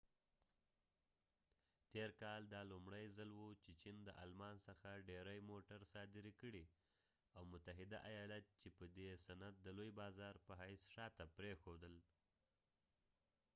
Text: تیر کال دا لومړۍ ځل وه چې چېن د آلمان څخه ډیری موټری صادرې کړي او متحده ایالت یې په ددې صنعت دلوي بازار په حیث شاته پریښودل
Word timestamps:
تیر 1.91 2.11
کال 2.21 2.41
دا 2.53 2.61
لومړۍ 2.71 3.05
ځل 3.17 3.29
وه 3.37 3.51
چې 3.63 3.71
چېن 3.81 3.97
د 4.05 4.09
آلمان 4.23 4.55
څخه 4.67 5.03
ډیری 5.09 5.39
موټری 5.49 5.85
صادرې 5.93 6.33
کړي 6.41 6.65
او 7.35 7.41
متحده 7.51 7.97
ایالت 8.11 8.45
یې 8.63 8.69
په 8.77 8.83
ددې 8.95 9.09
صنعت 9.25 9.55
دلوي 9.65 9.91
بازار 10.01 10.35
په 10.45 10.53
حیث 10.61 10.81
شاته 10.95 11.23
پریښودل 11.37 11.95